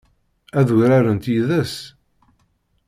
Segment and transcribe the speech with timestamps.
[0.59, 1.75] Ad urarent yid-s?